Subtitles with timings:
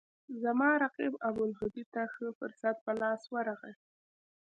[0.43, 3.73] زما رقیب ابوالهدی ته ښه فرصت په لاس ورغی.